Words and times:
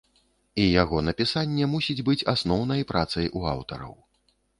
І 0.61 0.63
яго 0.81 1.01
напісанне 1.09 1.67
мусіць 1.73 2.05
быць 2.07 2.27
асноўнай 2.33 2.81
працай 2.93 3.29
у 3.41 3.43
аўтараў. 3.53 3.93